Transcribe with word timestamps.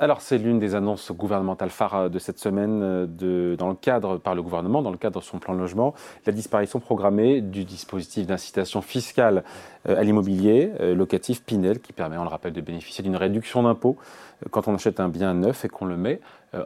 Alors, 0.00 0.22
c'est 0.22 0.38
l'une 0.38 0.58
des 0.58 0.74
annonces 0.74 1.12
gouvernementales 1.12 1.68
phares 1.68 2.08
de 2.08 2.18
cette 2.18 2.38
semaine, 2.38 2.80
euh, 2.82 3.06
de, 3.06 3.54
dans 3.58 3.68
le 3.68 3.74
cadre, 3.74 4.16
par 4.16 4.34
le 4.34 4.40
gouvernement, 4.40 4.80
dans 4.80 4.90
le 4.90 4.96
cadre 4.96 5.20
de 5.20 5.24
son 5.24 5.38
plan 5.38 5.52
de 5.54 5.58
logement, 5.58 5.92
la 6.24 6.32
disparition 6.32 6.80
programmée 6.80 7.42
du 7.42 7.64
dispositif 7.64 8.26
d'incitation 8.26 8.80
fiscale 8.80 9.44
euh, 9.86 9.98
à 9.98 10.02
l'immobilier 10.02 10.72
euh, 10.80 10.94
locatif 10.94 11.42
Pinel, 11.44 11.80
qui 11.80 11.92
permet, 11.92 12.16
on 12.16 12.22
le 12.22 12.30
rappelle, 12.30 12.54
de 12.54 12.62
bénéficier 12.62 13.04
d'une 13.04 13.14
réduction 13.14 13.62
d'impôt 13.62 13.98
quand 14.50 14.68
on 14.68 14.74
achète 14.74 15.00
un 15.00 15.10
bien 15.10 15.34
neuf 15.34 15.66
et 15.66 15.68
qu'on 15.68 15.84
le 15.84 15.98
met 15.98 16.22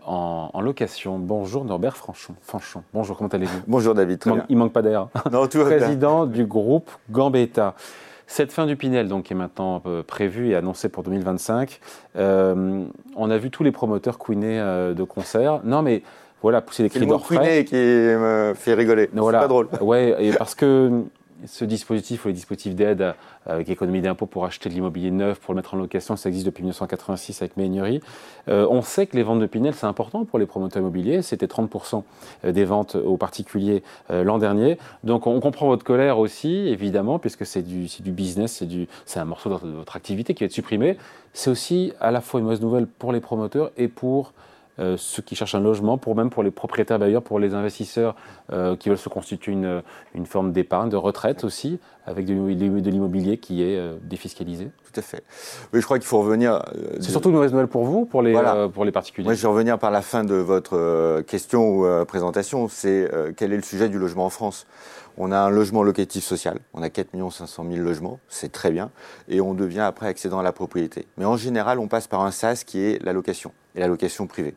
en, 0.06 0.60
location. 0.60 1.18
Bonjour 1.18 1.64
Norbert 1.64 1.96
Franchon. 1.96 2.36
Franchon. 2.40 2.84
Bonjour, 2.94 3.16
comment 3.16 3.28
allez-vous? 3.28 3.62
Bonjour 3.66 3.94
David, 3.94 4.20
très 4.20 4.30
il, 4.30 4.34
bien. 4.34 4.46
il 4.48 4.56
manque 4.56 4.72
pas 4.72 4.82
d'air. 4.82 5.08
Non, 5.32 5.48
tout 5.48 5.58
va 5.58 5.64
Président 5.64 6.24
du 6.24 6.46
groupe 6.46 6.88
Gambetta. 7.10 7.74
Cette 8.26 8.52
fin 8.52 8.66
du 8.66 8.76
Pinel, 8.76 9.08
donc, 9.08 9.24
qui 9.24 9.32
est 9.32 9.36
maintenant 9.36 9.82
euh, 9.86 10.02
prévue 10.02 10.50
et 10.50 10.54
annoncée 10.54 10.88
pour 10.88 11.02
2025, 11.02 11.80
euh, 12.16 12.84
on 13.16 13.30
a 13.30 13.38
vu 13.38 13.50
tous 13.50 13.62
les 13.62 13.72
promoteurs 13.72 14.18
couiner 14.18 14.58
euh, 14.60 14.94
de 14.94 15.04
concert. 15.04 15.60
Non, 15.64 15.82
mais 15.82 16.02
voilà, 16.42 16.60
pousser 16.60 16.82
des 16.82 16.90
cris 16.90 17.06
d'orfraie. 17.06 17.64
qui 17.64 17.74
me 17.74 18.54
fait 18.56 18.74
rigoler. 18.74 19.10
C'est 19.12 19.20
pas 19.32 19.48
drôle. 19.48 19.68
Ouais, 19.80 20.16
et 20.18 20.32
parce 20.32 20.54
que 20.54 21.04
ce 21.46 21.64
dispositif 21.64 22.24
ou 22.24 22.28
les 22.28 22.34
dispositifs 22.34 22.74
d'aide 22.74 23.14
avec 23.46 23.68
économie 23.68 24.00
d'impôt 24.00 24.26
pour 24.26 24.44
acheter 24.44 24.68
de 24.68 24.74
l'immobilier 24.74 25.10
neuf, 25.10 25.38
pour 25.38 25.54
le 25.54 25.56
mettre 25.56 25.74
en 25.74 25.76
location, 25.76 26.16
ça 26.16 26.28
existe 26.28 26.46
depuis 26.46 26.62
1986 26.62 27.42
avec 27.42 27.56
Ménurie. 27.56 28.00
Euh, 28.48 28.66
on 28.70 28.82
sait 28.82 29.06
que 29.06 29.16
les 29.16 29.22
ventes 29.22 29.40
de 29.40 29.46
Pinel, 29.46 29.74
c'est 29.74 29.86
important 29.86 30.24
pour 30.24 30.38
les 30.38 30.46
promoteurs 30.46 30.80
immobiliers. 30.80 31.22
C'était 31.22 31.46
30% 31.46 32.02
des 32.44 32.64
ventes 32.64 32.94
aux 32.96 33.16
particuliers 33.16 33.82
euh, 34.10 34.24
l'an 34.24 34.38
dernier. 34.38 34.78
Donc 35.02 35.26
on 35.26 35.38
comprend 35.40 35.66
votre 35.66 35.84
colère 35.84 36.18
aussi, 36.18 36.68
évidemment, 36.68 37.18
puisque 37.18 37.44
c'est 37.44 37.62
du 37.62 38.12
business, 38.12 38.64
c'est 39.04 39.20
un 39.20 39.24
morceau 39.24 39.50
de 39.50 39.70
votre 39.70 39.96
activité 39.96 40.34
qui 40.34 40.44
va 40.44 40.46
être 40.46 40.52
supprimé. 40.52 40.96
C'est 41.32 41.50
aussi 41.50 41.92
à 42.00 42.10
la 42.10 42.20
fois 42.20 42.40
une 42.40 42.44
mauvaise 42.44 42.60
nouvelle 42.60 42.86
pour 42.86 43.12
les 43.12 43.20
promoteurs 43.20 43.70
et 43.76 43.88
pour 43.88 44.32
euh, 44.78 44.96
ceux 44.96 45.22
qui 45.22 45.34
cherchent 45.36 45.54
un 45.54 45.60
logement, 45.60 45.98
pour 45.98 46.16
même 46.16 46.30
pour 46.30 46.42
les 46.42 46.50
propriétaires 46.50 46.98
bailleurs, 46.98 47.22
pour 47.22 47.38
les 47.38 47.54
investisseurs 47.54 48.14
euh, 48.52 48.76
qui 48.76 48.88
veulent 48.88 48.98
se 48.98 49.08
constituer 49.08 49.52
une, 49.52 49.82
une 50.14 50.26
forme 50.26 50.52
d'épargne, 50.52 50.88
de 50.88 50.96
retraite 50.96 51.44
aussi, 51.44 51.78
avec 52.06 52.26
de, 52.26 52.34
de 52.34 52.90
l'immobilier 52.90 53.38
qui 53.38 53.62
est 53.62 53.78
euh, 53.78 53.96
défiscalisé. 54.02 54.70
Tout 54.92 55.00
à 55.00 55.02
fait. 55.02 55.24
Oui, 55.72 55.80
je 55.80 55.84
crois 55.84 55.98
qu'il 55.98 56.06
faut 56.06 56.20
revenir. 56.20 56.62
C'est 57.00 57.10
surtout 57.10 57.30
une 57.30 57.34
mauvaise 57.34 57.52
nouvelle 57.52 57.68
pour 57.68 57.84
vous, 57.84 58.04
pour 58.04 58.22
les, 58.22 58.38
pour 58.72 58.84
les 58.84 58.92
particuliers? 58.92 59.26
Moi, 59.26 59.34
je 59.34 59.42
vais 59.42 59.48
revenir 59.48 59.78
par 59.78 59.90
la 59.90 60.02
fin 60.02 60.22
de 60.24 60.34
votre 60.34 61.22
question 61.22 61.68
ou 61.68 62.04
présentation. 62.04 62.68
C'est 62.68 63.10
quel 63.36 63.52
est 63.52 63.56
le 63.56 63.62
sujet 63.62 63.88
du 63.88 63.98
logement 63.98 64.26
en 64.26 64.30
France? 64.30 64.66
On 65.16 65.32
a 65.32 65.38
un 65.38 65.50
logement 65.50 65.82
locatif 65.82 66.24
social, 66.24 66.58
on 66.72 66.82
a 66.82 66.90
4 66.90 67.08
500 67.30 67.64
000 67.70 67.82
logements, 67.84 68.18
c'est 68.28 68.52
très 68.52 68.70
bien, 68.70 68.90
et 69.28 69.40
on 69.40 69.54
devient 69.54 69.80
après 69.80 70.06
accédant 70.06 70.38
à 70.38 70.42
la 70.42 70.52
propriété. 70.52 71.06
Mais 71.16 71.24
en 71.24 71.36
général, 71.36 71.78
on 71.78 71.88
passe 71.88 72.06
par 72.06 72.22
un 72.22 72.30
SAS 72.30 72.64
qui 72.64 72.80
est 72.80 73.02
la 73.04 73.12
location, 73.12 73.52
et 73.74 73.80
la 73.80 73.88
location 73.88 74.26
privée. 74.26 74.54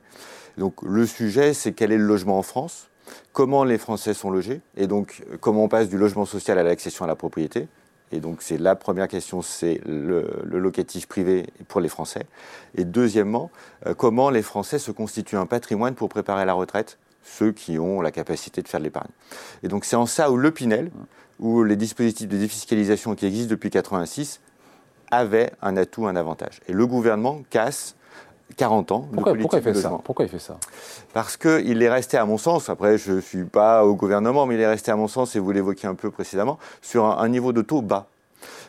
Donc 0.58 0.82
le 0.82 1.06
sujet, 1.06 1.54
c'est 1.54 1.74
quel 1.74 1.92
est 1.92 1.98
le 1.98 2.06
logement 2.06 2.40
en 2.40 2.44
France, 2.44 2.90
comment 3.34 3.64
les 3.64 3.78
Français 3.78 4.14
sont 4.14 4.32
logés, 4.32 4.62
et 4.76 4.88
donc 4.88 5.24
comment 5.40 5.64
on 5.64 5.70
passe 5.70 5.90
du 5.90 5.98
logement 5.98 6.26
social 6.26 6.58
à 6.58 6.64
l'accession 6.64 7.06
à 7.06 7.08
la 7.08 7.16
propriété? 7.16 7.68
Et 8.12 8.20
donc 8.20 8.42
c'est 8.42 8.58
la 8.58 8.76
première 8.76 9.08
question, 9.08 9.42
c'est 9.42 9.82
le, 9.86 10.42
locatif 10.46 11.08
privé 11.08 11.46
pour 11.68 11.82
les 11.82 11.90
Français. 11.90 12.26
Et 12.76 12.86
deuxièmement, 12.86 13.52
euh, 13.86 13.94
comment 13.94 14.30
les 14.30 14.42
Français 14.42 14.80
se 14.80 14.92
constituent 14.92 15.36
un 15.36 15.46
patrimoine 15.46 15.94
pour 15.94 16.10
préparer 16.10 16.46
la 16.46 16.54
retraite? 16.54 16.98
Ceux 17.28 17.52
qui 17.52 17.78
ont 17.80 18.02
la 18.02 18.12
capacité 18.12 18.62
de 18.62 18.68
faire 18.68 18.80
de 18.80 18.86
l'épargne. 18.86 19.10
Et 19.64 19.68
donc 19.68 19.86
c'est 19.86 19.96
en 19.96 20.06
ça 20.06 20.32
où 20.32 20.38
le 20.38 20.52
Pinel, 20.52 20.92
où 21.40 21.64
les 21.64 21.76
dispositifs 21.76 22.28
de 22.28 22.38
défiscalisation 22.38 23.16
qui 23.16 23.26
existent 23.26 23.52
depuis 23.52 23.68
1986 23.68 24.40
avaient 25.12 25.52
un 25.62 25.78
atout, 25.78 26.08
un 26.08 26.16
avantage. 26.16 26.62
Et 26.68 26.74
le 26.74 26.88
gouvernement 26.88 27.42
casse 27.50 27.96
40 28.56 28.92
ans 28.92 29.08
pourquoi, 29.14 29.34
de 29.34 29.42
pourquoi 29.42 29.60
il 29.60 29.64
fait 29.64 29.74
ça 29.74 30.00
Pourquoi 30.04 30.26
il 30.26 30.30
fait 30.30 30.40
ça 30.40 30.58
Parce 31.14 31.38
qu'il 31.38 31.82
est 31.82 31.90
resté, 31.90 32.18
à 32.18 32.26
mon 32.26 32.38
sens, 32.38 32.70
après 32.70 32.98
je 32.98 33.14
ne 33.14 33.22
suis 33.22 33.44
pas 33.44 33.86
au 33.86 33.96
gouvernement, 33.96 34.46
mais 34.46 34.56
il 34.56 34.62
est 34.62 34.68
resté, 34.68 34.92
à 34.92 34.96
mon 34.96 35.08
sens, 35.08 35.36
et 35.36 35.40
vous 35.40 35.52
l'évoquiez 35.52 35.90
un 35.90 35.96
peu 35.96 36.12
précédemment, 36.12 36.58
sur 36.82 37.06
un, 37.06 37.18
un, 37.18 37.30
niveau 37.30 37.52
de 37.52 37.62
taux 37.62 37.82
bas. 37.82 38.08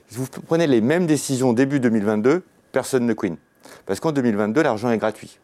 Si 0.08 0.16
vous 0.16 0.26
prenez 0.46 0.66
les 0.66 0.80
mêmes 0.80 1.06
décisions 1.06 1.52
début 1.52 1.80
2022, 1.80 2.42
personne 2.72 3.06
ne 3.06 3.12
queen. 3.12 3.36
Parce 3.86 4.00
qu'en 4.00 4.12
2022, 4.12 4.62
l'argent 4.62 4.90
est 4.90 4.98
gratuit. 4.98 5.38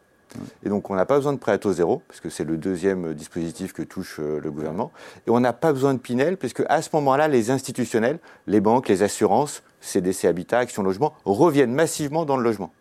Et 0.65 0.69
donc, 0.69 0.89
on 0.89 0.95
n'a 0.95 1.05
pas 1.05 1.15
besoin 1.15 1.33
de 1.33 1.37
prêt 1.37 1.51
à 1.51 1.57
taux 1.57 1.73
zéro, 1.73 2.01
parce 2.07 2.19
que 2.19 2.29
c'est 2.29 2.43
le 2.43 2.57
deuxième 2.57 3.13
dispositif 3.13 3.73
que 3.73 3.81
touche 3.81 4.17
euh, 4.19 4.39
le 4.41 4.51
gouvernement. 4.51 4.91
Et 5.27 5.29
on 5.29 5.39
n'a 5.39 5.53
pas 5.53 5.71
besoin 5.71 5.93
de 5.93 5.99
Pinel, 5.99 6.37
puisque 6.37 6.63
à 6.67 6.81
ce 6.81 6.89
moment-là, 6.93 7.27
les 7.27 7.51
institutionnels, 7.51 8.19
les 8.47 8.59
banques, 8.59 8.87
les 8.89 9.03
assurances, 9.03 9.63
CDC 9.81 10.25
Habitat, 10.25 10.59
Action 10.59 10.83
Logement, 10.83 11.13
reviennent 11.25 11.73
massivement 11.73 12.25
dans 12.25 12.37
le 12.37 12.43
logement. 12.43 12.71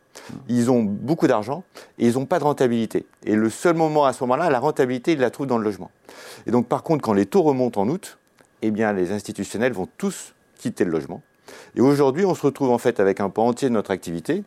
Ils 0.49 0.71
ont 0.71 0.83
beaucoup 0.83 1.27
d'argent 1.27 1.65
et 1.99 2.07
ils 2.07 2.15
n'ont 2.15 2.27
pas 2.27 2.39
de 2.39 2.45
rentabilité. 2.45 3.05
Et 3.25 3.35
le 3.35 3.51
seul 3.51 3.75
moment 3.75 4.05
à 4.05 4.13
ce 4.13 4.23
moment-là, 4.25 4.49
la 4.49 4.61
rentabilité, 4.61 5.13
ils 5.13 5.19
la 5.19 5.31
trouvent 5.31 5.47
dans 5.47 5.59
le 5.59 5.65
logement. 5.65 5.91
Et 6.47 6.51
donc, 6.51 6.69
par 6.69 6.83
contre, 6.83 7.03
quand 7.03 7.13
les 7.13 7.27
taux 7.27 7.43
remontent 7.43 7.81
en 7.81 7.89
août, 7.89 8.19
eh 8.63 8.71
bien, 8.71 8.93
les 8.93 9.13
institutionnels 9.13 9.73
vont 9.73 9.89
tous 9.99 10.35
quitter 10.57 10.85
le 10.85 10.91
logement. 10.91 11.21
Et 11.77 11.81
aujourd'hui, 11.81 12.25
on 12.25 12.35
se 12.35 12.43
retrouve 12.43 12.71
en 12.71 12.79
fait 12.79 13.01
avec 13.01 13.21
un 13.21 13.29
pan 13.29 13.49
entier 13.49 13.69
de 13.69 13.75
notre 13.75 13.91
activité 13.91 14.45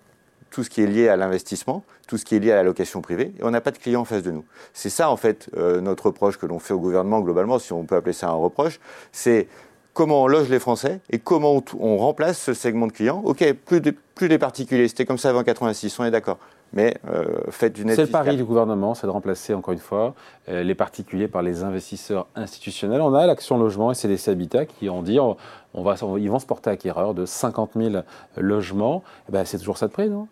tout 0.49 0.63
ce 0.63 0.69
qui 0.69 0.81
est 0.81 0.87
lié 0.87 1.07
à 1.07 1.15
l'investissement, 1.15 1.83
tout 2.07 2.17
ce 2.17 2.25
qui 2.25 2.35
est 2.35 2.39
lié 2.39 2.51
à 2.51 2.55
la 2.55 2.63
location 2.63 3.01
privée, 3.01 3.33
et 3.39 3.43
on 3.43 3.51
n'a 3.51 3.61
pas 3.61 3.71
de 3.71 3.77
clients 3.77 4.01
en 4.01 4.05
face 4.05 4.23
de 4.23 4.31
nous. 4.31 4.45
C'est 4.73 4.89
ça, 4.89 5.09
en 5.09 5.17
fait, 5.17 5.49
euh, 5.57 5.81
notre 5.81 6.07
reproche 6.07 6.37
que 6.37 6.45
l'on 6.45 6.59
fait 6.59 6.73
au 6.73 6.79
gouvernement 6.79 7.19
globalement, 7.21 7.59
si 7.59 7.73
on 7.73 7.83
peut 7.83 7.95
appeler 7.95 8.13
ça 8.13 8.29
un 8.29 8.33
reproche, 8.33 8.79
c'est 9.11 9.47
comment 9.93 10.23
on 10.23 10.27
loge 10.27 10.49
les 10.49 10.59
Français 10.59 10.99
et 11.09 11.19
comment 11.19 11.63
on, 11.79 11.97
remplace 11.97 12.39
ce 12.39 12.53
segment 12.53 12.87
de 12.87 12.91
clients. 12.91 13.21
Ok, 13.25 13.43
plus, 13.65 13.81
plus 14.13 14.29
des 14.29 14.37
particuliers, 14.37 14.87
c'était 14.87 15.05
comme 15.05 15.17
ça 15.17 15.29
avant 15.29 15.43
86, 15.43 15.99
on 15.99 16.05
est 16.05 16.11
d'accord 16.11 16.37
mais 16.73 16.97
euh, 17.09 17.25
faites. 17.49 17.77
C'est 17.77 18.01
le 18.01 18.07
pari 18.07 18.35
du 18.35 18.43
gouvernement, 18.43 18.93
c'est 18.93 19.07
de 19.07 19.11
remplacer 19.11 19.53
encore 19.53 19.73
une 19.73 19.79
fois 19.79 20.15
euh, 20.49 20.63
les 20.63 20.75
particuliers 20.75 21.27
par 21.27 21.41
les 21.41 21.63
investisseurs 21.63 22.27
institutionnels. 22.35 23.01
On 23.01 23.13
a 23.13 23.25
l'Action 23.25 23.57
Logement 23.57 23.91
et 23.91 23.95
CDC 23.95 24.29
Habitat 24.29 24.65
qui 24.65 24.89
ont 24.89 25.01
dit 25.01 25.19
on, 25.19 25.35
va, 25.75 25.95
ils 26.17 26.29
vont 26.29 26.39
se 26.39 26.45
porter 26.45 26.69
acquéreurs 26.69 27.13
de 27.13 27.25
50 27.25 27.71
000 27.75 28.03
logements. 28.37 29.03
Eh 29.29 29.31
ben, 29.31 29.45
c'est 29.45 29.57
toujours 29.57 29.77
ça 29.77 29.87
de 29.87 29.91
prix, 29.91 30.09
non? 30.09 30.27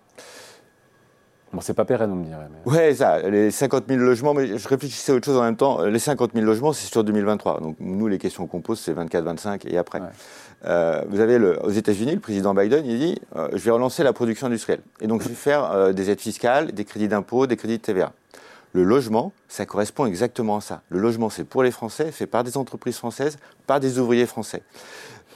Bon, 1.56 1.62
c'est 1.62 1.74
pas 1.74 1.86
pérenne, 1.86 2.12
on 2.12 2.16
me 2.18 2.26
dirait. 2.26 2.48
Mais... 2.52 2.70
Ouais, 2.70 2.96
ça, 2.96 3.22
les 3.30 3.50
50 3.50 3.86
000 3.88 4.02
logements, 4.02 4.34
mais 4.34 4.58
je 4.58 4.68
réfléchissais 4.68 5.14
à 5.14 5.16
autre 5.16 5.26
chose 5.26 5.38
en 5.38 5.44
même 5.44 5.56
temps. 5.56 5.86
Les 5.86 6.00
50 6.00 6.32
000 6.34 6.46
logements, 6.46 6.74
c'est 6.74 6.86
sur 6.88 7.06
2023. 7.06 7.62
Donc, 7.62 7.78
nous, 7.80 8.08
les 8.10 8.18
questions 8.18 8.46
qu'on 8.46 8.60
pose, 8.60 8.78
c'est 8.78 8.92
24, 8.92 9.24
25 9.24 9.66
et 9.66 9.78
après. 9.78 10.02
Euh, 10.66 11.02
vous 11.08 11.22
avez 11.22 11.38
le, 11.38 11.58
aux 11.64 11.70
États-Unis, 11.70 12.16
le 12.16 12.20
président 12.20 12.54
Biden, 12.54 12.86
il 12.86 13.00
dit 13.00 13.22
euh, 13.38 13.48
Je 13.54 13.64
vais 13.64 13.72
relancer 13.72 14.04
la 14.04 14.12
production 14.12 14.48
industrielle. 14.48 14.82
Et 15.00 15.08
donc, 15.08 15.22
je 15.22 15.30
vais 15.30 15.34
faire 15.34 15.72
euh, 15.72 15.94
des 15.94 16.10
aides 16.10 16.20
fiscales, 16.20 16.74
des 16.74 16.84
crédits 16.84 17.08
d'impôt, 17.08 17.48
des 17.48 17.56
crédits 17.56 17.78
de 17.78 17.84
TVA. 17.84 18.12
Le 18.74 18.84
logement, 18.84 19.32
ça 19.48 19.66
correspond 19.66 20.06
exactement 20.06 20.58
à 20.58 20.62
ça. 20.62 20.82
Le 20.90 21.00
logement, 21.00 21.30
c'est 21.30 21.46
pour 21.46 21.64
les 21.64 21.72
Français, 21.72 22.12
fait 22.12 22.26
par 22.26 22.44
des 22.44 22.58
entreprises 22.58 22.98
françaises, 22.98 23.38
par 23.66 23.80
des 23.80 23.98
ouvriers 23.98 24.26
français 24.26 24.62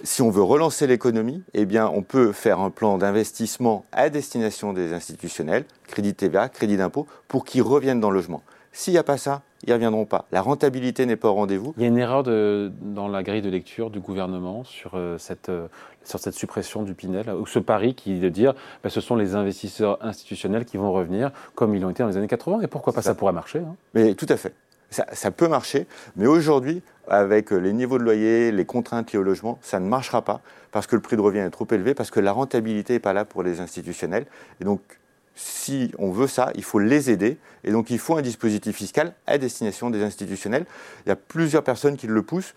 si 0.03 0.21
on 0.21 0.29
veut 0.29 0.43
relancer 0.43 0.87
l'économie, 0.87 1.43
eh 1.53 1.65
bien, 1.65 1.89
on 1.93 2.01
peut 2.01 2.31
faire 2.31 2.59
un 2.59 2.69
plan 2.69 2.97
d'investissement 2.97 3.85
à 3.91 4.09
destination 4.09 4.73
des 4.73 4.93
institutionnels, 4.93 5.65
crédit 5.87 6.13
TVA, 6.13 6.49
crédit 6.49 6.77
d'impôt, 6.77 7.07
pour 7.27 7.45
qu'ils 7.45 7.61
reviennent 7.61 7.99
dans 7.99 8.11
le 8.11 8.17
logement. 8.17 8.41
S'il 8.71 8.93
n'y 8.93 8.99
a 8.99 9.03
pas 9.03 9.17
ça, 9.17 9.41
ils 9.63 9.69
ne 9.69 9.73
reviendront 9.73 10.05
pas. 10.05 10.25
La 10.31 10.41
rentabilité 10.41 11.05
n'est 11.05 11.15
pas 11.15 11.29
au 11.29 11.33
rendez-vous. 11.33 11.73
Il 11.77 11.83
y 11.83 11.85
a 11.85 11.89
une 11.89 11.97
erreur 11.97 12.23
dans 12.23 13.07
la 13.07 13.23
grille 13.23 13.41
de 13.41 13.49
lecture 13.49 13.89
du 13.89 13.99
gouvernement 13.99 14.63
sur, 14.63 14.91
euh, 14.93 15.17
cette, 15.17 15.49
euh, 15.49 15.67
sur 16.05 16.19
cette 16.19 16.35
suppression 16.35 16.83
du 16.83 16.93
Pinel, 16.93 17.29
ou 17.29 17.45
ce 17.45 17.59
pari 17.59 17.93
qui 17.93 18.13
est 18.13 18.19
de 18.19 18.29
dire 18.29 18.53
que 18.53 18.59
bah, 18.83 18.89
ce 18.89 19.01
sont 19.01 19.15
les 19.15 19.35
investisseurs 19.35 20.03
institutionnels 20.05 20.65
qui 20.65 20.77
vont 20.77 20.93
revenir 20.93 21.31
comme 21.55 21.75
ils 21.75 21.81
l'ont 21.81 21.89
été 21.89 22.03
dans 22.03 22.09
les 22.09 22.17
années 22.17 22.27
80. 22.27 22.61
Et 22.61 22.67
pourquoi 22.67 22.93
pas 22.93 23.01
ça, 23.01 23.15
pourrait 23.15 23.33
marcher 23.33 23.59
hein 23.59 23.75
Mais 23.93 24.13
tout 24.13 24.27
à 24.29 24.37
fait. 24.37 24.53
Ça, 24.91 25.31
peut 25.31 25.47
marcher, 25.47 25.85
mais 26.15 26.25
aujourd'hui, 26.25 26.81
avec 27.07 27.51
les 27.51 27.73
niveaux 27.73 27.99
de 27.99 28.03
loyer, 28.03 28.51
les 28.51 28.65
contraintes 28.65 29.11
liées 29.11 29.19
au 29.19 29.23
logement, 29.23 29.59
ça 29.61 29.79
ne 29.79 29.87
marchera 29.87 30.23
pas 30.23 30.41
parce 30.71 30.87
que 30.87 30.95
le 30.95 31.01
prix 31.01 31.15
de 31.15 31.21
revient 31.21 31.39
est 31.39 31.49
trop 31.49 31.67
élevé, 31.71 31.93
parce 31.93 32.11
que 32.11 32.19
la 32.19 32.31
rentabilité 32.31 32.93
n'est 32.93 32.99
pas 32.99 33.13
là 33.13 33.25
pour 33.25 33.43
les 33.43 33.59
institutionnels. 33.59 34.25
Et 34.61 34.63
donc, 34.63 34.81
si 35.35 35.91
on 35.97 36.11
veut 36.11 36.27
ça, 36.27 36.51
il 36.55 36.63
faut 36.63 36.79
les 36.79 37.09
aider. 37.09 37.37
Et 37.63 37.71
donc, 37.71 37.89
il 37.89 37.99
faut 37.99 38.17
un 38.17 38.21
dispositif 38.21 38.75
fiscal 38.75 39.13
à 39.25 39.37
destination 39.37 39.89
des 39.89 40.03
institutionnels. 40.03 40.65
Il 41.05 41.09
y 41.09 41.11
a 41.11 41.15
plusieurs 41.15 41.63
personnes 41.63 41.97
qui 41.97 42.07
le 42.07 42.21
poussent. 42.21 42.53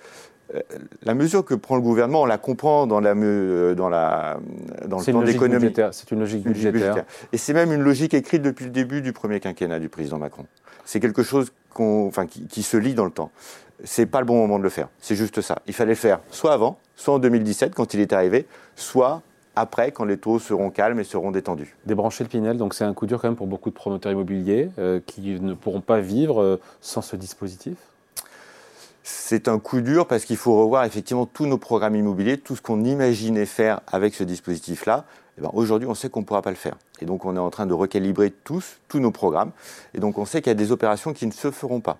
Euh, 0.55 0.61
la 1.02 1.14
mesure 1.14 1.44
que 1.44 1.55
prend 1.55 1.76
le 1.76 1.82
gouvernement, 1.82 2.23
on 2.23 2.26
la 2.26 2.38
comprend 2.38 2.87
dans, 2.87 3.00
la, 3.00 3.14
euh, 3.14 3.75
dans, 3.75 3.88
la, 3.88 4.38
dans 4.87 4.99
le 4.99 5.05
plan 5.05 5.23
d'économie. 5.23 5.73
C'est 5.93 6.11
une 6.11 6.20
logique 6.20 6.43
budgétaire. 6.43 7.05
Et 7.32 7.38
c'est 7.38 7.55
même 7.55 7.73
une 7.73 7.82
logique 7.82 8.14
écrite 8.14 8.43
depuis 8.43 8.64
le 8.64 8.70
début 8.73 9.00
du 9.00 9.12
premier 9.12 9.40
quinquennat 9.40 9.79
du 9.79 9.88
président 9.88 10.19
Macron. 10.19 10.46
C'est 10.84 11.00
quelque 11.00 11.23
chose 11.23 11.52
enfin, 11.80 12.26
qui, 12.26 12.62
se 12.62 12.76
lit 12.76 12.94
dans 12.94 13.04
le 13.04 13.10
temps. 13.10 13.30
C'est 13.84 14.06
pas 14.06 14.20
le 14.20 14.26
bon 14.26 14.36
moment 14.36 14.58
de 14.58 14.64
le 14.64 14.70
faire. 14.70 14.88
C'est 15.00 15.16
juste 15.16 15.40
ça. 15.40 15.58
Il 15.66 15.74
fallait 15.74 15.92
le 15.92 15.96
faire 15.96 16.20
soit 16.30 16.52
avant, 16.52 16.78
soit 16.96 17.14
en 17.14 17.19
2017 17.19 17.74
quand 17.74 17.94
il 17.94 18.00
est 18.00 18.12
arrivé, 18.12 18.46
soit 18.76 19.22
après, 19.54 19.92
quand 19.92 20.04
les 20.04 20.16
taux 20.16 20.38
seront 20.38 20.70
calmes 20.70 20.98
et 21.00 21.04
seront 21.04 21.30
détendus. 21.30 21.76
Débrancher 21.84 22.24
le 22.24 22.28
Pinel, 22.28 22.56
donc 22.56 22.74
c'est 22.74 22.84
un 22.84 22.94
coup 22.94 23.06
dur 23.06 23.20
quand 23.20 23.28
même 23.28 23.36
pour 23.36 23.46
beaucoup 23.46 23.69
de 23.69 23.74
promoteurs 23.74 24.12
immobiliers 24.12 24.70
euh, 24.78 25.00
qui 25.04 25.38
ne 25.40 25.52
pourront 25.52 25.82
pas 25.82 26.00
vivre 26.00 26.40
euh, 26.40 26.60
sans 26.80 27.02
ce 27.02 27.16
dispositif? 27.16 27.74
C'est 29.02 29.48
un 29.48 29.58
coup 29.58 29.80
dur 29.80 30.06
parce 30.06 30.24
qu'il 30.24 30.36
faut 30.36 30.56
revoir 30.56 30.84
effectivement 30.84 31.26
tous 31.26 31.46
nos 31.46 31.58
programmes 31.58 31.96
immobiliers, 31.96 32.38
tout 32.38 32.56
ce 32.56 32.62
qu'on 32.62 32.84
imaginait 32.84 33.46
faire 33.46 33.80
avec 33.88 34.14
ce 34.14 34.24
dispositif-là. 34.24 35.04
Eh 35.38 35.40
ben, 35.40 35.50
aujourd'hui, 35.52 35.88
on 35.88 35.94
sait 35.94 36.11
qu'on 36.11 36.20
ne 36.20 36.25
pourra 36.25 36.43
pas 36.43 36.50
le 36.50 36.56
faire. 36.56 36.76
Et 37.00 37.05
donc, 37.05 37.25
on 37.25 37.37
est 37.37 37.40
en 37.40 37.50
train 37.50 37.67
de 37.67 37.75
recalibrer 37.75 38.31
tous, 38.31 38.79
tous 38.88 39.00
nos 39.00 39.11
programmes. 39.11 39.52
Et 39.94 40.00
donc, 40.00 40.19
on 40.19 40.25
sait 40.25 40.43
qu'il 40.43 40.50
y 40.50 40.52
a 40.52 40.55
des 40.55 40.73
opérations 40.73 41.12
qui 41.12 41.26
ne 41.26 41.32
se 41.32 41.50
feront 41.50 41.81
pas. 41.81 41.99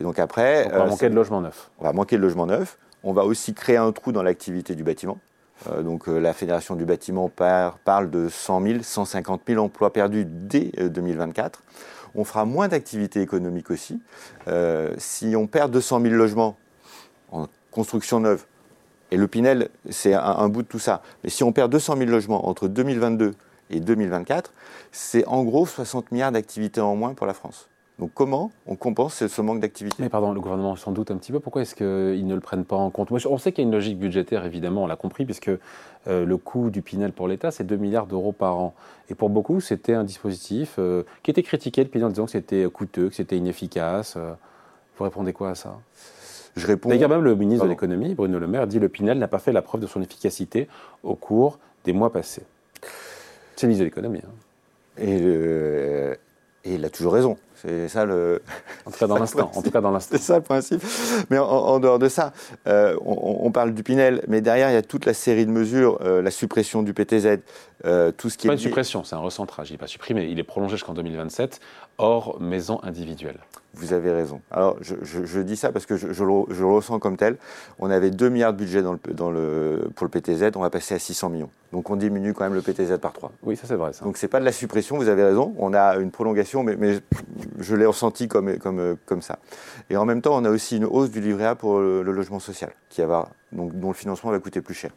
Et 0.00 0.04
donc, 0.04 0.18
après. 0.18 0.68
on 0.72 0.78
va 0.78 0.86
manquer 0.86 1.08
de 1.08 1.14
logements 1.14 1.40
neufs. 1.40 1.70
On 1.78 1.84
va 1.84 1.92
manquer 1.92 2.16
de 2.16 2.22
logements 2.22 2.46
neufs. 2.46 2.78
On 3.02 3.12
va 3.12 3.24
aussi 3.24 3.54
créer 3.54 3.76
un 3.76 3.92
trou 3.92 4.12
dans 4.12 4.22
l'activité 4.22 4.74
du 4.74 4.84
bâtiment. 4.84 5.18
Euh, 5.66 5.82
donc 5.82 6.08
euh, 6.08 6.18
la 6.18 6.32
Fédération 6.32 6.76
du 6.76 6.84
bâtiment 6.84 7.28
parle 7.28 8.10
de 8.10 8.28
100 8.28 8.62
000, 8.62 8.78
150 8.82 9.42
000 9.46 9.64
emplois 9.64 9.92
perdus 9.92 10.24
dès 10.26 10.70
2024. 10.76 11.58
Euh, 11.58 12.08
on 12.14 12.24
fera 12.24 12.44
moins 12.44 12.68
d'activités 12.68 13.20
économiques 13.20 13.70
aussi. 13.70 14.00
si 14.96 15.36
on 15.36 15.46
perd 15.46 15.70
200 15.70 16.00
000 16.00 16.14
logements 16.14 16.56
en 17.30 17.46
construction 17.70 18.18
neuve, 18.20 18.44
et 19.10 19.16
le 19.16 19.26
Pinel, 19.26 19.68
c'est 19.88 20.14
un, 20.14 20.48
bout 20.48 20.62
de 20.62 20.68
tout 20.68 20.78
ça, 20.78 21.02
mais 21.24 21.30
si 21.30 21.42
on 21.42 21.52
perd 21.52 21.72
200 21.72 21.96
000 21.96 22.10
logements 22.10 22.48
entre 22.48 22.68
2022 22.68 23.34
et 23.70 23.80
2024, 23.80 24.52
c'est 24.92 25.26
en 25.26 25.44
gros 25.44 25.66
60 25.66 26.12
milliards 26.12 26.32
d'activités 26.32 26.80
en 26.80 26.94
moins 26.96 27.14
pour 27.14 27.26
la 27.26 27.34
France. 27.34 27.68
Donc 27.98 28.12
comment 28.14 28.52
on 28.66 28.76
compense 28.76 29.26
ce 29.26 29.42
manque 29.42 29.58
d'activité? 29.58 29.96
Mais 30.00 30.08
pardon, 30.08 30.32
le 30.32 30.40
gouvernement 30.40 30.76
s'en 30.76 30.92
doute 30.92 31.10
un 31.10 31.16
petit 31.16 31.32
peu. 31.32 31.40
Pourquoi 31.40 31.62
est-ce 31.62 31.74
qu'ils 31.74 32.26
ne 32.26 32.34
le 32.34 32.40
prennent 32.40 32.64
pas 32.64 32.76
en 32.76 32.90
compte? 32.90 33.10
On 33.10 33.38
sait 33.38 33.50
qu'il 33.50 33.64
y 33.64 33.66
a 33.66 33.68
une 33.68 33.74
logique 33.74 33.98
budgétaire, 33.98 34.46
évidemment, 34.46 34.84
on 34.84 34.86
l'a 34.86 34.94
compris, 34.94 35.24
puisque 35.24 35.48
euh, 35.48 36.24
le 36.24 36.36
coût 36.36 36.70
du 36.70 36.80
Pinel 36.80 37.12
pour 37.12 37.26
l'État, 37.26 37.50
c'est 37.50 37.64
2 37.64 37.76
milliards 37.76 38.06
d'euros 38.06 38.30
par 38.30 38.56
an. 38.56 38.74
Et 39.10 39.16
pour 39.16 39.30
beaucoup, 39.30 39.60
c'était 39.60 39.94
un 39.94 40.04
dispositif 40.04 40.76
euh, 40.78 41.02
qui 41.24 41.32
était 41.32 41.42
critiqué, 41.42 41.82
le 41.82 41.90
Pinel, 41.90 42.06
en 42.06 42.10
disant 42.10 42.26
que 42.26 42.32
c'était 42.32 42.70
coûteux, 42.70 43.08
que 43.08 43.16
c'était 43.16 43.36
inefficace. 43.36 44.14
Euh, 44.16 44.32
vous 44.96 45.04
répondez 45.04 45.32
quoi 45.32 45.50
à 45.50 45.54
ça? 45.56 45.78
Je 46.58 46.66
réponds. 46.66 46.88
D'ailleurs, 46.88 47.08
même 47.08 47.22
le 47.22 47.34
ministre 47.34 47.64
de 47.64 47.70
l'économie, 47.70 48.14
Bruno 48.14 48.38
Le 48.38 48.46
Maire, 48.46 48.66
dit 48.66 48.76
que 48.76 48.82
le 48.82 48.88
Pinel 48.88 49.18
n'a 49.18 49.28
pas 49.28 49.38
fait 49.38 49.52
la 49.52 49.62
preuve 49.62 49.80
de 49.80 49.86
son 49.86 50.02
efficacité 50.02 50.68
au 51.02 51.14
cours 51.14 51.58
des 51.84 51.92
mois 51.92 52.12
passés. 52.12 52.42
C'est 53.56 53.66
le 53.66 53.68
ministre 53.68 53.84
de 53.84 53.88
l'économie. 53.88 54.20
Hein. 54.24 55.02
Et, 55.02 56.14
et 56.68 56.74
il 56.74 56.84
a 56.84 56.90
toujours 56.90 57.12
raison. 57.12 57.36
C'est 57.62 57.88
ça 57.88 58.04
le. 58.04 58.42
En 58.86 58.90
tout 58.90 58.98
cas 58.98 59.06
dans 59.06 59.18
l'instant. 59.18 59.50
En 59.54 59.62
tout 59.62 59.70
cas 59.70 59.80
dans 59.80 59.90
l'instant. 59.90 60.16
C'est 60.18 60.22
ça 60.22 60.36
le 60.36 60.42
principe. 60.42 60.82
Mais 61.30 61.38
en, 61.38 61.78
dehors 61.80 61.98
de 61.98 62.08
ça, 62.08 62.32
euh, 62.66 62.96
on, 63.04 63.50
parle 63.50 63.74
du 63.74 63.82
Pinel, 63.82 64.22
mais 64.28 64.40
derrière 64.40 64.70
il 64.70 64.74
y 64.74 64.76
a 64.76 64.82
toute 64.82 65.04
la 65.04 65.14
série 65.14 65.44
de 65.44 65.50
mesures, 65.50 65.98
euh, 66.02 66.22
la 66.22 66.30
suppression 66.30 66.82
du 66.82 66.94
PTZ, 66.94 67.38
euh, 67.84 68.12
tout 68.12 68.30
ce 68.30 68.38
qui 68.38 68.46
est. 68.46 68.50
Pas 68.50 68.54
une 68.54 68.60
suppression, 68.60 69.04
c'est 69.04 69.16
un 69.16 69.20
recentrage. 69.20 69.70
Il 69.70 69.74
n'est 69.74 69.78
pas 69.78 69.86
supprimé. 69.86 70.24
Il 70.24 70.38
est 70.38 70.44
prolongé 70.44 70.76
jusqu'en 70.76 70.94
2027, 70.94 71.60
hors 71.98 72.40
maison 72.40 72.80
individuelle. 72.82 73.38
Vous 73.78 73.92
avez 73.92 74.10
raison. 74.10 74.40
Alors 74.50 74.76
je, 74.80 75.40
dis 75.40 75.56
ça 75.56 75.70
parce 75.70 75.86
que 75.86 75.96
je, 75.96 76.24
le, 76.24 76.66
ressens 76.66 76.98
comme 76.98 77.16
tel. 77.16 77.36
On 77.78 77.90
avait 77.90 78.10
2 78.10 78.28
milliards 78.28 78.52
de 78.52 78.58
budget 78.58 78.82
dans 78.82 79.30
le, 79.30 79.88
pour 79.94 80.04
le 80.04 80.10
PTZ, 80.10 80.50
on 80.56 80.60
va 80.60 80.70
passer 80.70 80.96
à 80.96 80.98
600 80.98 81.28
millions. 81.28 81.50
Donc 81.72 81.88
on 81.88 81.94
diminue 81.94 82.34
quand 82.34 82.42
même 82.42 82.54
le 82.54 82.62
PTZ 82.62 82.98
par 82.98 83.12
3. 83.12 83.30
Oui, 83.44 83.56
ça 83.56 83.68
c'est 83.68 83.76
vrai. 83.76 83.92
Ça. 83.92 84.04
Donc 84.04 84.16
c'est 84.16 84.26
pas 84.26 84.40
de 84.40 84.44
la 84.44 84.50
suppression, 84.50 84.96
vous 84.96 85.08
avez 85.08 85.22
raison. 85.22 85.54
On 85.58 85.74
a 85.74 85.96
une 85.96 86.10
prolongation, 86.10 86.64
mais, 86.64 86.74
mais 86.74 86.98
je 87.60 87.74
l'ai 87.76 87.86
ressenti 87.86 88.26
comme, 88.26 88.58
comme, 88.58 88.96
comme 89.06 89.22
ça. 89.22 89.38
Et 89.90 89.96
en 89.96 90.04
même 90.04 90.22
temps, 90.22 90.36
on 90.36 90.44
a 90.44 90.50
aussi 90.50 90.78
une 90.78 90.84
hausse 90.84 91.10
du 91.10 91.20
livret 91.20 91.46
A 91.46 91.54
pour 91.54 91.78
le, 91.78 92.02
logement 92.02 92.40
social, 92.40 92.72
qui 92.88 93.02
va, 93.02 93.28
donc, 93.52 93.78
dont 93.78 93.88
le 93.88 93.94
financement 93.94 94.32
va 94.32 94.40
coûter 94.40 94.60
plus 94.60 94.74
cher. 94.74 94.90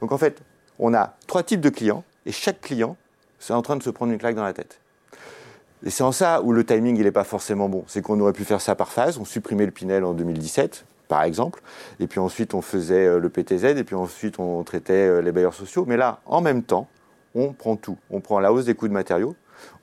Donc 0.00 0.10
en 0.12 0.18
fait, 0.18 0.40
on 0.78 0.94
a 0.94 1.16
trois 1.26 1.42
types 1.42 1.60
de 1.60 1.68
clients, 1.68 2.02
et 2.24 2.32
chaque 2.32 2.60
client, 2.62 2.96
c'est 3.38 3.52
en 3.52 3.62
train 3.62 3.76
de 3.76 3.82
se 3.82 3.90
prendre 3.90 4.12
une 4.12 4.18
claque 4.18 4.36
dans 4.36 4.44
la 4.44 4.54
tête. 4.54 4.78
Et 5.84 5.90
c'est 5.90 6.04
en 6.04 6.12
ça 6.12 6.42
où 6.42 6.52
le 6.52 6.64
timing, 6.64 6.96
il 6.96 7.04
n'est 7.04 7.12
pas 7.12 7.24
forcément 7.24 7.68
bon. 7.68 7.84
C'est 7.86 8.02
qu'on 8.02 8.18
aurait 8.20 8.32
pu 8.32 8.44
faire 8.44 8.60
ça 8.60 8.74
par 8.74 8.92
phase. 8.92 9.18
On 9.18 9.24
supprimait 9.24 9.66
le 9.66 9.72
Pinel 9.72 10.04
en 10.04 10.14
2017, 10.14 10.84
par 11.08 11.22
exemple. 11.22 11.60
Et 12.00 12.06
puis 12.06 12.20
ensuite, 12.20 12.54
on 12.54 12.62
faisait 12.62 13.06
euh, 13.06 13.18
le 13.18 13.28
PTZ. 13.28 13.64
Et 13.76 13.84
puis 13.84 13.96
ensuite, 13.96 14.38
on 14.38 14.62
traitait 14.62 14.92
euh, 14.92 15.20
les 15.20 15.32
bailleurs 15.32 15.54
sociaux. 15.54 15.84
Mais 15.86 15.96
là, 15.96 16.20
en 16.26 16.40
même 16.40 16.62
temps, 16.62 16.88
on 17.34 17.52
prend 17.52 17.76
tout. 17.76 17.96
On 18.10 18.20
prend 18.20 18.40
la 18.40 18.52
hausse 18.52 18.66
des 18.66 18.74
coûts 18.74 18.88
de 18.88 18.92
matériaux, 18.92 19.34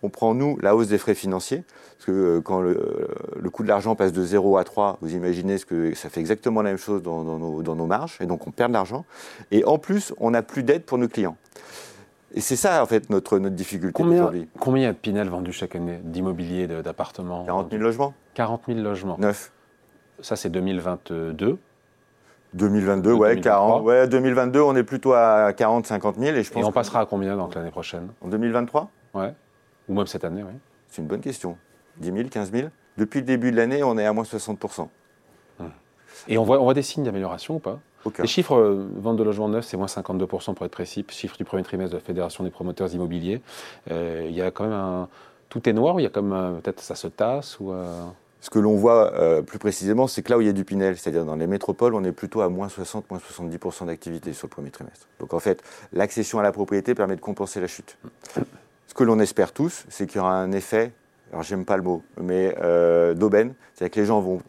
on 0.04 0.10
prend, 0.10 0.34
nous, 0.34 0.58
la 0.62 0.76
hausse 0.76 0.88
des 0.88 0.98
frais 0.98 1.16
financiers, 1.16 1.64
parce 1.98 2.06
que 2.06 2.12
euh, 2.12 2.42
quand 2.42 2.62
le, 2.62 3.50
coût 3.52 3.64
de 3.64 3.68
l'argent 3.68 3.96
passe 3.96 4.12
de 4.12 4.24
0 4.24 4.58
à 4.58 4.64
3, 4.64 4.98
vous 5.02 5.14
imaginez 5.14 5.58
ce 5.58 5.66
que 5.66 5.94
ça 5.96 6.10
fait 6.10 6.20
exactement 6.20 6.62
la 6.62 6.72
même 6.72 6.78
chose 6.78 7.02
dans, 7.02 7.24
nos, 7.24 7.86
marges, 7.86 8.18
et 8.20 8.26
donc 8.26 8.48
on 8.48 8.52
perd 8.52 8.72
de 8.72 8.74
l'argent. 8.74 9.06
Et 9.52 9.64
en 9.66 9.78
plus, 9.78 10.14
on 10.18 10.32
n'a 10.32 10.42
plus 10.42 10.64
d'aide 10.64 10.84
pour 10.84 10.98
nos 10.98 11.08
clients. 11.08 11.38
Et 12.34 12.42
c'est 12.42 12.56
ça, 12.56 12.84
en 12.84 12.86
fait, 12.86 13.10
notre, 13.10 13.40
notre 13.40 13.56
difficulté 13.56 14.04
aujourd'hui. 14.04 14.48
Combien 14.60 14.90
a 14.90 14.94
de 14.94 14.98
Pinel 14.98 15.30
vendus 15.30 15.52
chaque 15.52 15.76
année 15.76 16.00
d'immobilier, 16.04 16.68
d'appartements 16.68 17.44
40 17.46 17.72
000 17.72 17.82
logements. 17.82 18.14
40 18.36 18.64
000 18.68 18.80
logements. 18.80 19.18
Neuf. 19.18 19.52
Ça, 20.22 20.36
c'est 20.36 20.50
2022. 20.50 21.58
2022, 22.54 23.14
ouais, 23.14 23.40
40. 23.40 23.84
Ouais, 23.84 24.08
2022, 24.08 24.60
on 24.62 24.76
est 24.76 24.84
plutôt 24.84 25.14
à 25.14 25.54
40, 25.54 25.86
50 25.86 26.18
000. 26.18 26.36
Et, 26.36 26.44
je 26.44 26.52
pense 26.52 26.64
et 26.64 26.66
on 26.66 26.72
passera 26.72 27.02
à 27.02 27.06
combien 27.06 27.36
donc 27.38 27.54
l'année 27.56 27.72
prochaine? 27.72 28.10
En 28.22 28.28
2023 28.28 28.90
Ouais. 29.14 29.34
Ou 29.88 29.94
même 29.94 30.08
cette 30.08 30.24
année, 30.24 30.44
oui. 30.44 30.54
C'est 30.88 31.02
une 31.02 31.08
bonne 31.08 31.22
question. 31.22 31.58
10 31.98 32.12
000, 32.12 32.30
15 32.30 32.52
000 32.52 32.70
Depuis 32.98 33.20
le 33.20 33.26
début 33.26 33.52
de 33.52 33.58
l'année, 33.58 33.84
on 33.84 33.98
est 33.98 34.06
à 34.06 34.14
moins 34.14 34.24
60% 34.24 34.88
Et 36.28 36.38
on 36.38 36.44
voit, 36.44 36.60
on 36.60 36.64
voit 36.64 36.74
des 36.74 36.82
signes 36.82 37.04
d'amélioration 37.04 37.56
ou 37.56 37.60
pas? 37.60 37.80
Les 38.20 38.28
chiffres 38.28 38.56
euh, 38.56 38.88
vente 38.96 39.18
de 39.18 39.24
logements 39.24 39.50
neufs, 39.50 39.66
c'est 39.66 39.78
moins 39.78 39.88
52 39.88 40.26
pour 40.26 40.42
être 40.42 40.68
précis. 40.68 41.06
Chiffre 41.10 41.38
du 41.38 41.44
premier 41.44 41.64
trimestre 41.64 41.92
de 41.92 41.98
la 41.98 42.04
Fédération 42.04 42.44
des 42.44 42.50
promoteurs 42.50 42.94
immobiliers. 42.94 43.42
Euh, 43.92 44.26
il 44.30 44.36
y 44.36 44.42
a 44.42 44.52
quand 44.52 44.64
même 44.64 44.74
un. 44.74 45.08
Tout 45.50 45.68
est 45.68 45.74
noir 45.74 45.96
ou 45.96 46.00
il 46.00 46.04
y 46.04 46.06
a 46.06 46.10
comme 46.10 46.32
euh, 46.32 46.52
peut-être 46.60 46.80
ça 46.80 46.96
se 46.96 47.08
tasse 47.08 47.60
ou 47.60 47.74
Ce 48.42 48.50
que 48.50 48.60
l'on 48.60 48.76
voit 48.76 49.12
plus 49.46 49.60
précisément, 49.60 50.08
c'est 50.08 50.22
que 50.22 50.32
là 50.32 50.38
où 50.38 50.42
il 50.42 50.48
y 50.48 50.50
a 50.50 50.54
du 50.54 50.64
Pinel, 50.64 50.98
c'est-à-dire 50.98 51.26
dans 51.26 51.36
les 51.36 51.48
métropoles, 51.48 51.94
on 51.94 52.04
est 52.04 52.12
plutôt 52.12 52.42
à 52.42 52.50
moins 52.50 52.70
60, 52.70 53.10
moins 53.10 53.20
70% 53.20 53.88
d'activité 53.88 54.32
sur 54.32 54.48
le 54.48 54.52
premier 54.52 54.70
trimestre. 54.70 55.08
Donc 55.20 55.34
en 55.34 55.40
fait, 55.40 55.62
l'accession 55.92 56.40
à 56.40 56.44
la 56.44 56.52
propriété 56.52 56.96
permet 56.96 57.18
de 57.18 57.22
compenser 57.22 57.60
la 57.60 57.68
chute. 57.68 57.98
Ce 58.88 58.94
que 58.94 59.04
l'on 59.04 59.20
espère 59.20 59.52
tous, 59.52 59.86
c'est 59.90 60.08
qu'il 60.08 60.18
y 60.18 60.20
aura 60.20 60.36
un 60.36 60.52
effet, 60.52 60.94
alors 61.32 61.44
j'aime 61.44 61.66
pas 61.66 61.78
le 61.78 61.84
mot, 61.84 62.02
mais 62.20 62.56
euh, 62.62 63.14
d'aubaine, 63.14 63.54
c'est-à-dire 63.74 63.94
que 63.94 64.00
les 64.00 64.06
gens 64.06 64.22
vont 64.22 64.42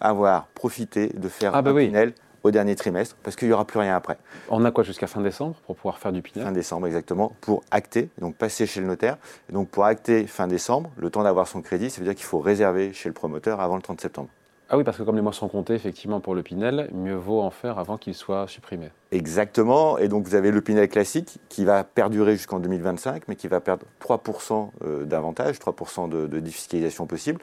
avoir 0.00 0.46
profité 0.48 1.08
de 1.08 1.28
faire 1.28 1.54
ah 1.54 1.62
bah 1.62 1.70
un 1.70 1.76
Pinel 1.76 2.14
au 2.44 2.50
dernier 2.50 2.76
trimestre, 2.76 3.16
parce 3.22 3.34
qu'il 3.34 3.48
n'y 3.48 3.54
aura 3.54 3.64
plus 3.64 3.78
rien 3.80 3.96
après. 3.96 4.18
On 4.48 4.64
a 4.64 4.70
quoi 4.70 4.84
jusqu'à 4.84 5.06
fin 5.06 5.20
décembre 5.20 5.56
pour 5.66 5.74
pouvoir 5.74 5.98
faire 5.98 6.12
du 6.12 6.22
Pinel 6.22 6.44
Fin 6.44 6.52
décembre, 6.52 6.86
exactement, 6.86 7.32
pour 7.40 7.64
acter, 7.70 8.10
donc 8.20 8.36
passer 8.36 8.66
chez 8.66 8.80
le 8.80 8.86
notaire. 8.86 9.16
Et 9.48 9.52
donc 9.52 9.68
pour 9.68 9.84
acter 9.84 10.26
fin 10.26 10.46
décembre, 10.46 10.90
le 10.96 11.10
temps 11.10 11.24
d'avoir 11.24 11.48
son 11.48 11.62
crédit, 11.62 11.90
ça 11.90 12.00
veut 12.00 12.04
dire 12.06 12.14
qu'il 12.14 12.26
faut 12.26 12.38
réserver 12.38 12.92
chez 12.92 13.08
le 13.08 13.14
promoteur 13.14 13.60
avant 13.60 13.76
le 13.76 13.82
30 13.82 14.00
septembre. 14.00 14.28
Ah 14.70 14.78
oui, 14.78 14.84
parce 14.84 14.96
que 14.96 15.02
comme 15.02 15.16
les 15.16 15.22
mois 15.22 15.34
sont 15.34 15.48
comptés, 15.48 15.74
effectivement, 15.74 16.20
pour 16.20 16.34
le 16.34 16.42
Pinel, 16.42 16.88
mieux 16.94 17.14
vaut 17.14 17.42
en 17.42 17.50
faire 17.50 17.78
avant 17.78 17.98
qu'il 17.98 18.14
soit 18.14 18.48
supprimé. 18.48 18.88
Exactement. 19.12 19.98
Et 19.98 20.08
donc, 20.08 20.24
vous 20.24 20.34
avez 20.34 20.50
le 20.50 20.62
Pinel 20.62 20.88
classique 20.88 21.38
qui 21.50 21.66
va 21.66 21.84
perdurer 21.84 22.32
jusqu'en 22.32 22.60
2025, 22.60 23.24
mais 23.28 23.36
qui 23.36 23.46
va 23.46 23.60
perdre 23.60 23.84
3% 24.02 24.70
euh, 24.84 25.04
d'avantage, 25.04 25.58
3% 25.58 26.08
de, 26.08 26.40
défiscalisation 26.40 27.06
possible. 27.06 27.40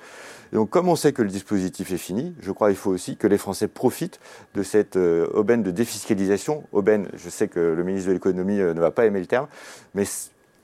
Donc, 0.51 0.71
comme 0.71 0.89
on 0.89 0.95
sait 0.95 1.13
que 1.13 1.21
le 1.21 1.29
dispositif 1.29 1.91
est 1.91 1.97
fini, 1.97 2.33
je 2.41 2.51
crois 2.51 2.69
qu'il 2.69 2.77
faut 2.77 2.91
aussi 2.91 3.17
que 3.17 3.27
les 3.27 3.37
Français 3.37 3.67
profitent 3.67 4.19
de 4.55 4.63
cette 4.63 4.97
euh, 4.97 5.27
aubaine 5.33 5.61
de 5.61 5.69
défiscalisation. 5.69 6.63
Aubaine, 6.71 7.07
je 7.13 7.29
sais 7.29 7.47
que 7.47 7.59
le 7.59 7.83
ministre 7.83 8.09
de 8.09 8.13
l'économie 8.13 8.59
euh, 8.59 8.73
ne 8.73 8.79
va 8.79 8.89
pas 8.89 9.05
aimer 9.05 9.19
le 9.19 9.27
terme, 9.27 9.47
mais 9.93 10.05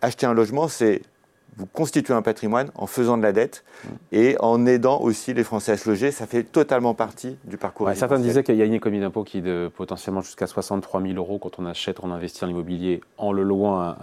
acheter 0.02 0.26
un 0.26 0.34
logement, 0.34 0.68
c'est 0.68 1.04
vous 1.58 1.66
constituez 1.66 2.14
un 2.14 2.22
patrimoine 2.22 2.72
en 2.76 2.86
faisant 2.86 3.18
de 3.18 3.24
la 3.24 3.32
dette 3.32 3.64
et 4.12 4.36
en 4.40 4.66
aidant 4.66 5.02
aussi 5.02 5.34
les 5.34 5.44
Français 5.44 5.72
à 5.72 5.78
se 5.78 5.90
loger. 5.90 6.12
Ça 6.12 6.28
fait 6.28 6.44
totalement 6.44 6.94
partie 6.94 7.38
du 7.46 7.58
parcours. 7.58 7.90
certains 7.96 8.20
disaient 8.20 8.44
qu'il 8.44 8.56
y 8.56 8.62
a 8.62 8.66
une 8.66 8.76
économie 8.76 9.02
d'impôt 9.02 9.24
qui 9.24 9.40
est 9.40 9.42
de 9.42 9.72
potentiellement 9.76 10.22
jusqu'à 10.22 10.46
63 10.46 11.02
000 11.02 11.14
euros 11.16 11.40
quand 11.40 11.58
on 11.60 11.66
achète, 11.66 12.00
on 12.04 12.12
investit 12.12 12.46
en 12.46 12.50
immobilier 12.50 13.02
en 13.18 13.32
le 13.32 13.42
louant 13.42 13.82
un, 13.82 13.96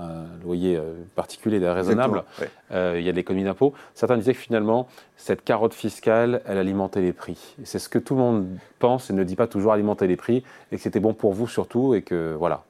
loyer 0.44 0.76
euh, 0.76 0.94
particulier 1.14 1.58
raisonnable. 1.68 2.25
Euh, 2.73 2.96
il 2.99 3.04
y 3.04 3.08
a 3.08 3.12
de 3.12 3.16
l'économie 3.16 3.44
d'impôt. 3.44 3.73
Certains 3.94 4.16
disaient 4.16 4.34
que 4.34 4.40
finalement, 4.40 4.88
cette 5.16 5.44
carotte 5.44 5.75
fiscale, 5.75 6.42
elle 6.46 6.58
alimentait 6.58 7.00
les 7.00 7.12
prix. 7.12 7.54
C'est 7.62 7.78
ce 7.78 7.88
que 7.88 8.00
tout 8.00 8.14
le 8.14 8.20
monde 8.20 8.46
pense 8.80 9.11
et 9.11 9.12
ne 9.12 9.23
dit 9.23 9.37
pas 9.37 9.46
toujours 9.46 9.73
alimenter 9.73 10.08
les 10.08 10.16
prix 10.16 10.42
et 10.73 10.76
que 10.76 10.82
c'était 10.82 11.00
bon 11.00 11.14
pour 11.14 11.32
vous 11.32 11.46
surtout 11.46 11.94
et 11.94 12.02
que 12.02 12.34
voilà 12.37 12.64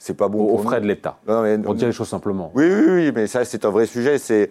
c'est 0.00 0.14
pas 0.14 0.28
bon 0.28 0.52
au, 0.52 0.58
frais 0.58 0.80
de 0.80 0.86
l'État. 0.86 1.18
On 1.28 1.74
dit 1.74 1.84
les 1.84 1.92
choses 1.92 2.08
simplement. 2.08 2.50
Oui, 2.54 2.64
oui, 2.64 2.84
oui, 2.88 3.12
mais 3.14 3.26
ça 3.26 3.44
c'est 3.44 3.66
un 3.66 3.70
vrai 3.70 3.84
sujet. 3.84 4.16
C'est 4.18 4.48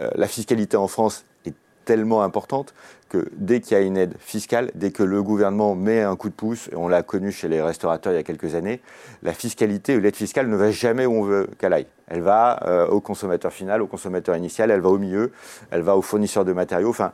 euh, 0.00 0.10
la 0.16 0.26
fiscalité 0.26 0.76
en 0.76 0.88
France 0.88 1.24
est 1.46 1.54
tellement 1.84 2.22
importante 2.22 2.74
que 3.08 3.30
dès 3.36 3.60
qu'il 3.60 3.76
y 3.76 3.80
a 3.80 3.84
une 3.84 3.96
aide 3.96 4.14
fiscale, 4.18 4.72
dès 4.74 4.90
que 4.90 5.04
le 5.04 5.22
gouvernement 5.22 5.76
met 5.76 6.02
un 6.02 6.16
coup 6.16 6.28
de 6.28 6.34
pouce, 6.34 6.68
et 6.72 6.76
on 6.76 6.88
l'a 6.88 7.04
connu 7.04 7.30
chez 7.30 7.46
les 7.46 7.62
restaurateurs 7.62 8.12
il 8.12 8.16
y 8.16 8.18
a 8.18 8.24
quelques 8.24 8.56
années, 8.56 8.80
la 9.22 9.32
fiscalité 9.32 9.96
ou 9.96 10.00
l'aide 10.00 10.16
fiscale 10.16 10.48
ne 10.48 10.56
va 10.56 10.72
jamais 10.72 11.06
où 11.06 11.12
on 11.12 11.22
veut 11.22 11.48
qu'elle 11.58 11.72
aille. 11.72 11.86
Elle 12.08 12.22
va 12.22 12.66
euh, 12.66 12.88
au 12.88 13.00
consommateur 13.00 13.52
final, 13.52 13.82
au 13.82 13.86
consommateur 13.86 14.34
initial, 14.34 14.72
elle 14.72 14.80
va 14.80 14.88
au 14.88 14.98
milieu, 14.98 15.30
elle 15.70 15.82
va 15.82 15.96
au 15.96 16.02
fournisseur 16.02 16.44
de 16.44 16.52
matériaux. 16.52 16.90
Enfin, 16.90 17.12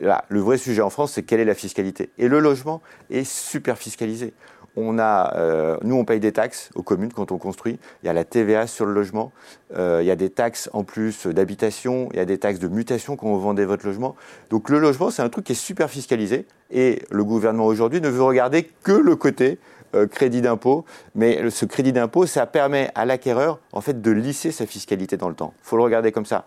là, 0.00 0.24
le 0.28 0.40
vrai 0.40 0.58
sujet 0.58 0.82
en 0.82 0.90
France, 0.90 1.12
c'est 1.12 1.22
quelle 1.22 1.40
est 1.40 1.44
la 1.44 1.54
fiscalité. 1.54 2.10
Et 2.18 2.26
le 2.26 2.40
logement 2.40 2.82
est 3.10 3.24
super 3.24 3.78
fiscalisé 3.78 4.34
on 4.76 4.98
a, 4.98 5.34
euh, 5.36 5.76
nous, 5.82 5.96
on 5.96 6.04
paye 6.04 6.20
des 6.20 6.32
taxes 6.32 6.70
aux 6.74 6.82
communes 6.82 7.12
quand 7.12 7.32
on 7.32 7.38
construit. 7.38 7.78
Il 8.02 8.06
y 8.06 8.08
a 8.08 8.12
la 8.12 8.24
TVA 8.24 8.66
sur 8.66 8.86
le 8.86 8.92
logement. 8.92 9.32
Euh, 9.76 10.00
il 10.02 10.06
y 10.06 10.10
a 10.10 10.16
des 10.16 10.30
taxes 10.30 10.70
en 10.72 10.84
plus 10.84 11.26
d'habitation. 11.26 12.08
Il 12.12 12.18
y 12.18 12.20
a 12.20 12.24
des 12.24 12.38
taxes 12.38 12.58
de 12.58 12.68
mutation 12.68 13.16
quand 13.16 13.26
vous 13.26 13.40
vendez 13.40 13.64
votre 13.64 13.86
logement. 13.86 14.14
Donc 14.50 14.68
le 14.68 14.78
logement, 14.78 15.10
c'est 15.10 15.22
un 15.22 15.28
truc 15.28 15.46
qui 15.46 15.52
est 15.52 15.56
super 15.56 15.90
fiscalisé. 15.90 16.46
Et 16.70 17.02
le 17.10 17.24
gouvernement 17.24 17.66
aujourd'hui 17.66 18.00
ne 18.00 18.08
veut 18.08 18.22
regarder 18.22 18.64
que 18.82 18.92
le 18.92 19.16
côté 19.16 19.58
euh, 19.94 20.06
crédit 20.06 20.42
d'impôt. 20.42 20.84
Mais 21.14 21.50
ce 21.50 21.64
crédit 21.64 21.92
d'impôt, 21.92 22.26
ça 22.26 22.46
permet 22.46 22.90
à 22.94 23.04
l'acquéreur, 23.04 23.58
en 23.72 23.80
fait, 23.80 24.02
de 24.02 24.10
lisser 24.10 24.52
sa 24.52 24.66
fiscalité 24.66 25.16
dans 25.16 25.28
le 25.28 25.34
temps. 25.34 25.54
Il 25.64 25.68
faut 25.68 25.76
le 25.76 25.82
regarder 25.82 26.12
comme 26.12 26.26
ça. 26.26 26.44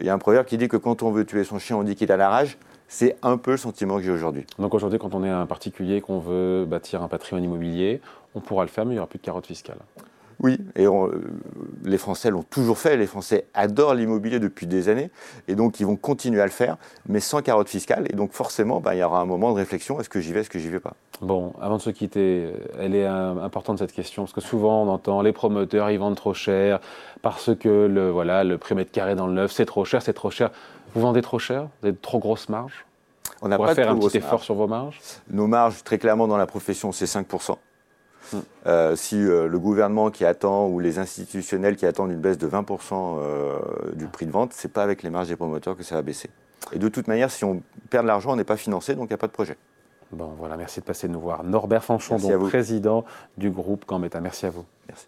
Il 0.00 0.06
y 0.06 0.08
a 0.08 0.14
un 0.14 0.18
proverbe 0.18 0.46
qui 0.46 0.58
dit 0.58 0.68
que 0.68 0.76
quand 0.76 1.02
on 1.02 1.10
veut 1.10 1.24
tuer 1.24 1.44
son 1.44 1.58
chien, 1.58 1.76
on 1.76 1.82
dit 1.82 1.94
qu'il 1.94 2.10
a 2.12 2.16
la 2.16 2.28
rage. 2.28 2.58
C'est 2.88 3.16
un 3.22 3.36
peu 3.36 3.52
le 3.52 3.56
sentiment 3.56 3.98
que 3.98 4.02
j'ai 4.02 4.10
aujourd'hui. 4.10 4.44
Donc 4.58 4.74
aujourd'hui, 4.74 4.98
quand 4.98 5.14
on 5.14 5.22
est 5.22 5.30
un 5.30 5.46
particulier, 5.46 6.00
qu'on 6.00 6.18
veut 6.18 6.64
bâtir 6.66 7.02
un 7.02 7.08
patrimoine 7.08 7.44
immobilier, 7.44 8.00
on 8.34 8.40
pourra 8.40 8.64
le 8.64 8.68
faire, 8.68 8.84
mais 8.84 8.92
il 8.92 8.94
n'y 8.94 8.98
aura 8.98 9.06
plus 9.06 9.18
de 9.18 9.24
carotte 9.24 9.46
fiscale. 9.46 9.78
Oui, 10.42 10.58
et 10.74 10.86
euh, 10.86 11.08
les 11.84 11.98
Français 11.98 12.30
l'ont 12.30 12.42
toujours 12.42 12.78
fait. 12.78 12.96
Les 12.96 13.06
Français 13.06 13.46
adorent 13.52 13.94
l'immobilier 13.94 14.38
depuis 14.38 14.66
des 14.66 14.88
années, 14.88 15.10
et 15.48 15.54
donc 15.54 15.80
ils 15.80 15.86
vont 15.86 15.96
continuer 15.96 16.40
à 16.40 16.46
le 16.46 16.50
faire, 16.50 16.78
mais 17.06 17.20
sans 17.20 17.42
carotte 17.42 17.68
fiscale. 17.68 18.06
Et 18.08 18.14
donc 18.14 18.32
forcément, 18.32 18.80
bah, 18.80 18.94
il 18.94 18.98
y 18.98 19.02
aura 19.02 19.20
un 19.20 19.26
moment 19.26 19.52
de 19.52 19.56
réflexion 19.56 20.00
est-ce 20.00 20.08
que 20.08 20.20
j'y 20.20 20.32
vais, 20.32 20.40
est-ce 20.40 20.50
que 20.50 20.58
j'y 20.58 20.68
vais 20.68 20.80
pas? 20.80 20.94
Bon, 21.20 21.52
avant 21.60 21.76
de 21.76 21.82
se 21.82 21.90
quitter, 21.90 22.46
euh, 22.46 22.52
elle 22.78 22.94
est 22.94 23.06
euh, 23.06 23.42
importante 23.42 23.78
cette 23.78 23.92
question 23.92 24.22
parce 24.22 24.32
que 24.32 24.40
souvent 24.40 24.82
on 24.82 24.88
entend 24.88 25.20
les 25.20 25.32
promoteurs 25.32 25.90
ils 25.90 25.98
vendent 25.98 26.16
trop 26.16 26.32
cher 26.32 26.80
parce 27.20 27.54
que 27.54 27.68
le 27.68 28.10
voilà 28.10 28.42
le 28.42 28.56
prix 28.56 28.74
mètre 28.74 28.90
carré 28.90 29.14
dans 29.14 29.26
le 29.26 29.34
neuf 29.34 29.52
c'est 29.52 29.66
trop 29.66 29.84
cher, 29.84 30.00
c'est 30.00 30.14
trop 30.14 30.30
cher. 30.30 30.50
Vous 30.94 31.02
vendez 31.02 31.20
trop 31.20 31.38
cher? 31.38 31.68
Vous 31.82 31.88
avez 31.88 31.96
trop 31.96 32.18
grosse 32.18 32.48
marge? 32.48 32.86
On 33.42 33.48
n'a 33.48 33.58
pas 33.58 33.74
faire 33.74 33.90
un 33.90 33.96
petit 33.96 34.18
effort 34.18 34.42
sur 34.42 34.54
vos 34.54 34.66
marges? 34.66 35.00
Nos 35.30 35.46
marges, 35.46 35.82
très 35.84 35.98
clairement, 35.98 36.26
dans 36.26 36.36
la 36.36 36.46
profession, 36.46 36.92
c'est 36.92 37.06
5%. 37.06 37.56
Euh, 38.66 38.96
si 38.96 39.16
euh, 39.16 39.48
le 39.48 39.58
gouvernement 39.58 40.10
qui 40.10 40.24
attend 40.24 40.68
ou 40.68 40.78
les 40.78 40.98
institutionnels 40.98 41.76
qui 41.76 41.86
attendent 41.86 42.12
une 42.12 42.20
baisse 42.20 42.38
de 42.38 42.48
20% 42.48 43.18
euh, 43.18 43.58
du 43.94 44.06
prix 44.06 44.26
de 44.26 44.30
vente, 44.30 44.52
c'est 44.52 44.72
pas 44.72 44.82
avec 44.82 45.02
les 45.02 45.10
marges 45.10 45.28
des 45.28 45.36
promoteurs 45.36 45.76
que 45.76 45.82
ça 45.82 45.94
va 45.96 46.02
baisser. 46.02 46.30
Et 46.72 46.78
de 46.78 46.88
toute 46.88 47.08
manière, 47.08 47.30
si 47.30 47.44
on 47.44 47.62
perd 47.88 48.04
de 48.04 48.08
l'argent, 48.08 48.32
on 48.32 48.36
n'est 48.36 48.44
pas 48.44 48.56
financé, 48.56 48.94
donc 48.94 49.06
il 49.06 49.12
n'y 49.12 49.14
a 49.14 49.18
pas 49.18 49.26
de 49.26 49.32
projet. 49.32 49.56
Bon, 50.12 50.32
voilà, 50.38 50.56
merci 50.56 50.80
de 50.80 50.84
passer 50.84 51.08
nous 51.08 51.20
voir. 51.20 51.44
Norbert 51.44 51.84
Fanchon, 51.84 52.16
donc 52.16 52.48
président 52.48 53.04
du 53.38 53.50
groupe 53.50 53.86
Gambetta. 53.86 54.20
Merci 54.20 54.46
à 54.46 54.50
vous. 54.50 54.64
Merci. 54.88 55.06